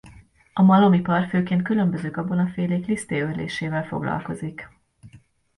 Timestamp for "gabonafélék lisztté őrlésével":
2.11-3.83